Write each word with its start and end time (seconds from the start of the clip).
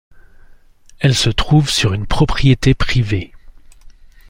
Elle 0.99 1.13
se 1.13 1.29
trouve 1.29 1.69
sur 1.69 1.93
une 1.93 2.07
propriété 2.07 2.73
privée. 2.73 3.31